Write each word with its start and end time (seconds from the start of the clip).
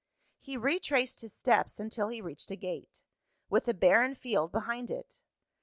He 0.39 0.57
retraced 0.57 1.21
his 1.21 1.31
steps, 1.31 1.79
until 1.79 2.07
he 2.07 2.21
reached 2.21 2.49
a 2.49 2.55
gate 2.55 3.03
with 3.51 3.67
a 3.67 3.73
barren 3.75 4.15
field 4.15 4.51
behind 4.51 4.89
it. 4.89 5.19